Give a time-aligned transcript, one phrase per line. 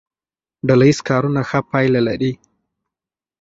[0.67, 2.31] ډله ییز کارونه ښه پایله لري.